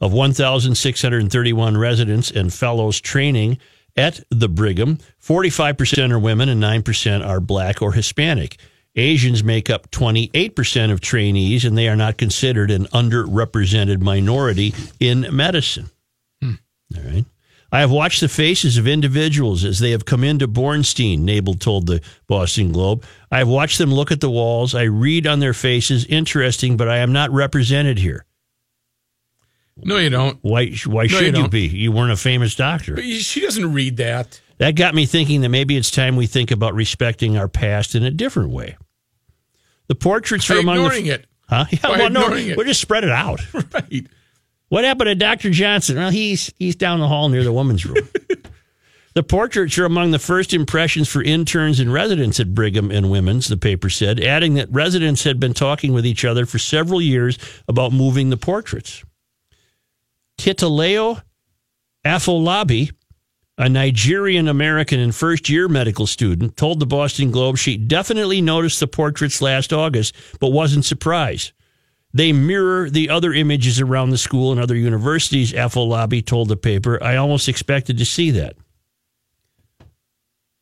[0.00, 3.58] Of 1,631 residents and fellows training
[3.96, 8.56] at the Brigham, 45% are women and 9% are black or Hispanic.
[8.96, 15.26] Asians make up 28% of trainees, and they are not considered an underrepresented minority in
[15.30, 15.90] medicine.
[16.42, 16.54] Hmm.
[16.96, 17.24] All right.
[17.72, 21.86] I have watched the faces of individuals as they have come into Bornstein, Nabel told
[21.86, 23.04] the Boston Globe.
[23.30, 24.74] I have watched them look at the walls.
[24.74, 28.24] I read on their faces, interesting, but I am not represented here.
[29.76, 30.38] No, you don't.
[30.42, 31.50] Why, why you should you, don't.
[31.50, 31.68] be?
[31.68, 32.96] You weren't a famous doctor.
[32.96, 34.40] But she doesn't read that.
[34.60, 38.04] That got me thinking that maybe it's time we think about respecting our past in
[38.04, 38.76] a different way.
[39.88, 41.10] The portraits By are among ignoring the.
[41.12, 41.26] it.
[41.48, 41.64] Huh?
[41.70, 42.56] Yeah, By well, no, it.
[42.58, 43.40] we'll just spread it out.
[43.72, 44.06] Right.
[44.68, 45.50] What happened to Dr.
[45.50, 45.96] Johnson?
[45.96, 48.06] Well, he's he's down the hall near the women's room.
[49.14, 53.48] the portraits are among the first impressions for interns and residents at Brigham and Women's,
[53.48, 57.36] the paper said, adding that residents had been talking with each other for several years
[57.66, 59.02] about moving the portraits.
[60.38, 61.20] Titaleo
[62.06, 62.92] Afolabi,
[63.60, 68.80] a Nigerian American and first year medical student, told the Boston Globe she definitely noticed
[68.80, 71.52] the portraits last August, but wasn't surprised.
[72.14, 77.00] They mirror the other images around the school and other universities, Afolabi told the paper.
[77.04, 78.56] I almost expected to see that.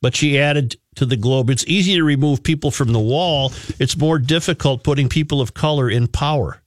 [0.01, 3.53] But she added to the Globe, it's easy to remove people from the wall.
[3.79, 6.61] It's more difficult putting people of color in power.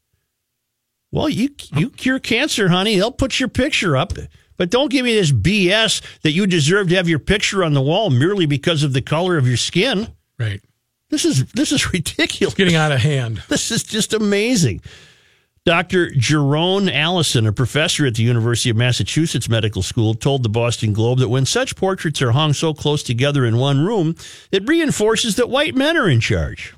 [1.11, 2.97] Well, you you cure cancer, honey.
[2.97, 4.15] They'll put your picture up.
[4.63, 7.83] But don't give me this BS that you deserve to have your picture on the
[7.83, 10.07] wall merely because of the color of your skin.
[10.39, 10.61] Right.
[11.11, 12.55] This is this is ridiculous.
[12.55, 13.43] Getting out of hand.
[13.49, 14.81] This is just amazing.
[15.65, 16.11] Dr.
[16.11, 21.19] Jeroan Allison, a professor at the University of Massachusetts Medical School, told the Boston Globe
[21.19, 24.15] that when such portraits are hung so close together in one room,
[24.53, 26.73] it reinforces that white men are in charge.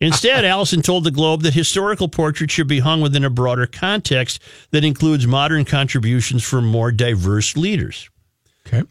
[0.00, 4.40] Instead, Allison told the Globe that historical portraits should be hung within a broader context
[4.70, 8.10] that includes modern contributions from more diverse leaders.
[8.66, 8.82] Okay.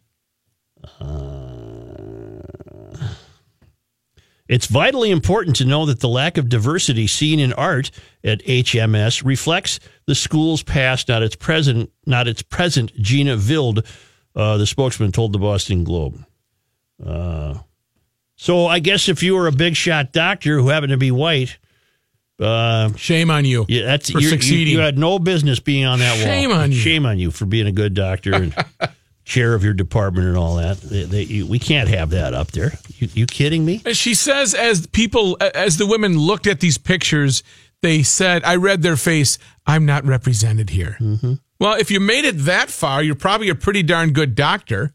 [4.47, 7.89] It's vitally important to know that the lack of diversity seen in art
[8.23, 11.91] at HMS reflects the school's past, not its present.
[12.05, 12.93] Not its present.
[12.95, 13.83] Gina Vild,
[14.35, 16.23] uh, the spokesman, told the Boston Globe.
[17.03, 17.55] Uh,
[18.35, 21.57] so I guess if you were a big shot doctor who happened to be white,
[22.39, 23.65] uh, Shame on you.
[23.69, 24.73] yeah, that's For you're- you, succeeding.
[24.73, 26.25] you had no business being on that wall.
[26.25, 26.77] Shame on you.
[26.77, 28.55] Shame on you for being a good doctor and
[29.23, 30.77] chair of your department and all that.
[30.81, 32.73] They, they, you, we can't have that up there.
[32.97, 33.79] You, you kidding me?
[33.93, 37.41] She says, as people, as the women looked at these pictures,
[37.81, 40.97] they said, I read their face, I'm not represented here.
[40.99, 41.33] Mm-hmm.
[41.59, 44.93] Well, if you made it that far, you're probably a pretty darn good doctor.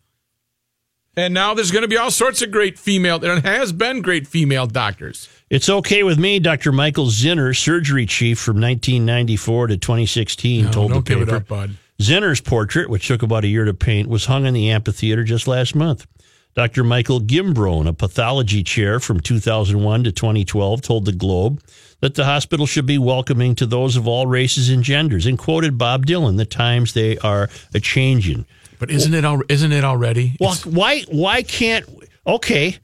[1.16, 4.26] And now there's going to be all sorts of great female, there has been great
[4.28, 5.28] female doctors.
[5.50, 6.70] It's okay with me, Dr.
[6.70, 11.36] Michael Zinner, surgery chief from 1994 to 2016, No, told don't the give paper.
[11.36, 11.70] it up, bud.
[12.00, 15.48] Zinner's portrait, which took about a year to paint, was hung in the amphitheater just
[15.48, 16.06] last month.
[16.54, 16.82] Dr.
[16.84, 21.60] Michael Gimbrone, a pathology chair from 2001 to 2012, told the Globe
[22.00, 25.76] that the hospital should be welcoming to those of all races and genders, and quoted
[25.76, 28.46] Bob Dylan, "The times they are a changing."
[28.80, 30.36] But isn't it al- isn't it already?
[30.40, 31.86] Well, why why can't
[32.26, 32.78] okay?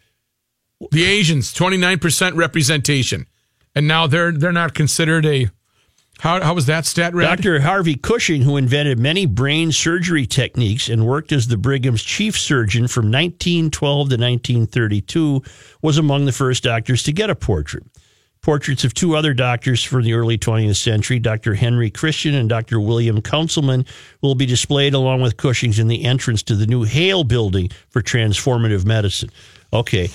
[0.91, 3.27] The Asians, 29% representation.
[3.75, 5.49] And now they're they're not considered a
[6.21, 7.25] how how was that stat read?
[7.25, 7.61] Dr.
[7.61, 12.89] Harvey Cushing, who invented many brain surgery techniques and worked as the Brigham's chief surgeon
[12.89, 15.43] from 1912 to 1932,
[15.83, 17.85] was among the first doctors to get a portrait.
[18.47, 21.55] Portraits of two other doctors from the early 20th century, Dr.
[21.55, 22.79] Henry Christian and Dr.
[22.79, 23.85] William Councilman,
[24.23, 28.03] will be displayed along with Cushing's in the entrance to the new Hale building for
[28.03, 29.31] transformative medicine.
[29.73, 30.11] Okay.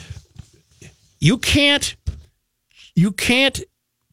[1.20, 1.94] You can't
[2.96, 3.60] you can't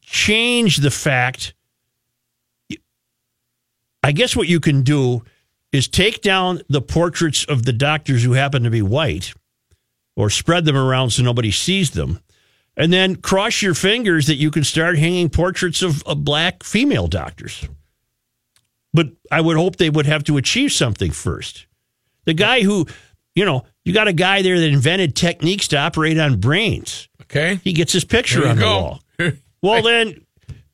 [0.01, 1.53] change the fact
[4.03, 5.23] I guess what you can do
[5.71, 9.33] is take down the portraits of the doctors who happen to be white
[10.17, 12.19] or spread them around so nobody sees them.
[12.79, 17.07] And then cross your fingers that you can start hanging portraits of, of black female
[17.07, 17.67] doctors.
[18.93, 21.67] But I would hope they would have to achieve something first.
[22.23, 22.87] The guy who,
[23.35, 27.09] you know, you got a guy there that invented techniques to operate on brains.
[27.23, 27.59] Okay.
[27.63, 28.79] He gets his picture on the go.
[28.79, 28.99] wall.
[29.61, 30.25] Well, then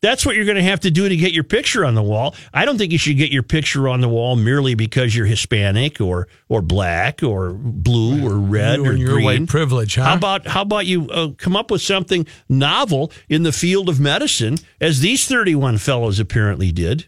[0.01, 2.35] that's what you're going to have to do to get your picture on the wall.
[2.53, 5.99] I don't think you should get your picture on the wall merely because you're Hispanic
[5.99, 9.25] or or black or blue or red You or your green.
[9.25, 10.03] white privilege, huh?
[10.03, 13.99] How about how about you uh, come up with something novel in the field of
[13.99, 17.07] medicine, as these 31 fellows apparently did?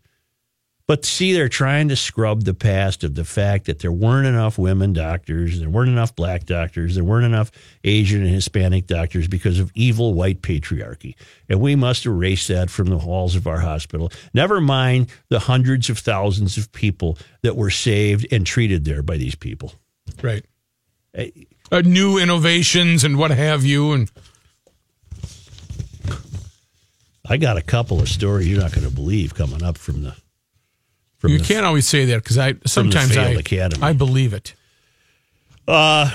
[0.87, 4.57] But see, they're trying to scrub the past of the fact that there weren't enough
[4.57, 7.51] women doctors, there weren't enough black doctors, there weren't enough
[7.83, 11.15] Asian and Hispanic doctors because of evil white patriarchy.
[11.49, 14.13] And we must erase that from the halls of our hospital.
[14.33, 19.17] Never mind the hundreds of thousands of people that were saved and treated there by
[19.17, 19.73] these people.
[20.23, 20.45] Right.
[21.69, 23.91] Uh, new innovations and what have you.
[23.91, 24.09] And
[27.29, 30.15] I got a couple of stories you're not going to believe coming up from the.
[31.23, 33.81] You can't always say that because I sometimes I, academy.
[33.83, 34.53] I believe it.
[35.67, 36.11] Uh,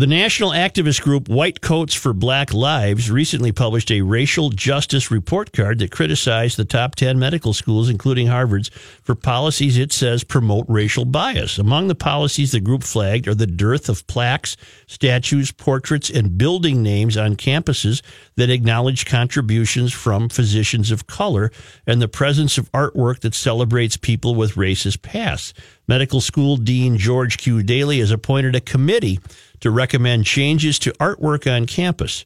[0.00, 5.52] the national activist group White Coats for Black Lives recently published a racial justice report
[5.52, 8.70] card that criticized the top 10 medical schools, including Harvard's,
[9.02, 11.58] for policies it says promote racial bias.
[11.58, 16.82] Among the policies the group flagged are the dearth of plaques, statues, portraits, and building
[16.82, 18.00] names on campuses
[18.36, 21.52] that acknowledge contributions from physicians of color
[21.86, 25.52] and the presence of artwork that celebrates people with racist pasts.
[25.86, 27.62] Medical School Dean George Q.
[27.62, 29.18] Daley has appointed a committee
[29.60, 32.24] to recommend changes to artwork on campus.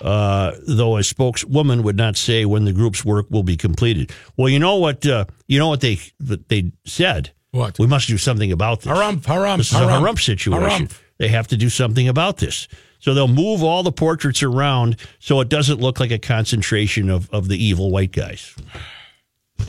[0.00, 4.10] Uh, though a spokeswoman would not say when the group's work will be completed.
[4.36, 5.04] Well, you know what?
[5.06, 7.32] Uh, you know what they they said.
[7.50, 8.92] What we must do something about this.
[8.92, 10.88] Harumph, harumph, This is a harump situation.
[11.18, 12.66] They have to do something about this.
[13.00, 17.28] So they'll move all the portraits around so it doesn't look like a concentration of,
[17.30, 18.54] of the evil white guys.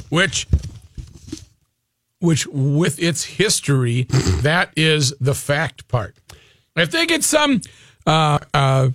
[0.10, 0.48] which
[2.20, 4.04] which with its history
[4.42, 6.16] that is the fact part
[6.76, 7.62] if they get some
[8.06, 8.90] uh, uh,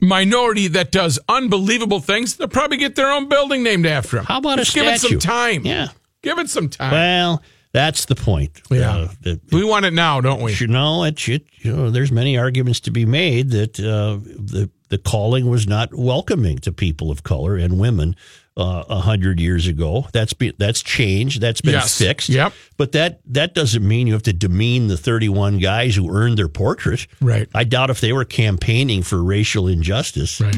[0.00, 4.38] minority that does unbelievable things they'll probably get their own building named after them How
[4.38, 5.88] about a Just give it some time Yeah.
[6.22, 8.60] give it some time Well, that's the point.
[8.70, 9.08] Yeah.
[9.24, 12.36] Uh, we want it now don't we should know it should you know there's many
[12.38, 17.22] arguments to be made that uh, the the calling was not welcoming to people of
[17.22, 18.16] color and women
[18.56, 20.06] uh, a hundred years ago.
[20.12, 21.40] That's be, that's changed.
[21.40, 21.96] That's been Yes.
[21.98, 22.28] fixed.
[22.28, 22.52] Yep.
[22.76, 26.48] But that that doesn't mean you have to demean the 31 guys who earned their
[26.48, 27.06] portrait.
[27.20, 27.48] Right.
[27.54, 30.40] I doubt if they were campaigning for racial injustice.
[30.40, 30.56] right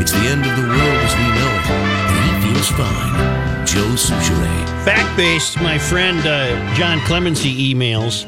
[0.00, 3.66] It's the end of the world as we know it, and he feels fine.
[3.66, 4.84] Joe Soucheray.
[4.84, 8.24] Fact based, my friend uh, John Clemency emails.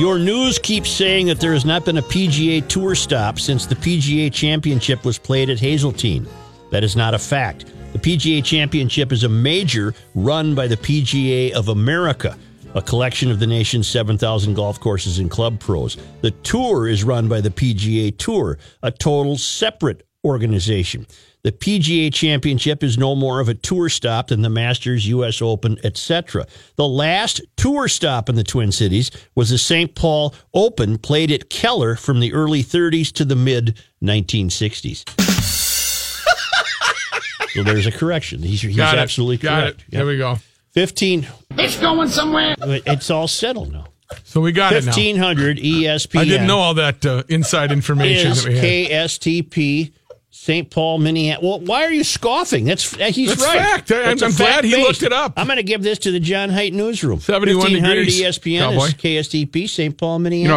[0.00, 3.74] Your news keeps saying that there has not been a PGA Tour stop since the
[3.74, 6.26] PGA Championship was played at Hazeltine.
[6.70, 7.66] That is not a fact.
[7.92, 12.38] The PGA Championship is a major run by the PGA of America,
[12.74, 15.98] a collection of the nation's 7,000 golf courses and club pros.
[16.22, 21.06] The tour is run by the PGA Tour, a total separate organization.
[21.42, 25.40] The PGA Championship is no more of a tour stop than the Masters, U.S.
[25.40, 26.46] Open, etc.
[26.76, 29.94] The last tour stop in the Twin Cities was the St.
[29.94, 35.08] Paul Open, played at Keller from the early 30s to the mid 1960s.
[37.54, 38.42] so there's a correction.
[38.42, 39.84] He's, he's got absolutely it got correct.
[39.88, 40.36] it there we go
[40.72, 41.26] 15.
[41.52, 42.54] It's going somewhere.
[42.60, 43.86] It's all settled now.
[44.24, 46.18] so we got it now 1500 ESPN.
[46.18, 49.92] I didn't know all that uh, inside information is that we had KSTP
[50.32, 50.70] St.
[50.70, 51.44] Paul, Minneapolis.
[51.48, 52.64] Well, why are you scoffing?
[52.64, 53.58] That's uh, he's That's right.
[53.58, 53.90] fact.
[53.90, 55.32] I- That's a I'm glad he looked it up.
[55.36, 57.18] I'm going to give this to the John Height newsroom.
[57.20, 58.84] 71 degrees, ESPN cowboy.
[58.86, 59.96] is KSTP St.
[59.98, 60.38] Paul, Minneapolis.
[60.40, 60.48] you know